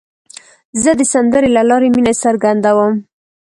[0.81, 2.93] زه د سندرې له لارې مینه څرګندوم.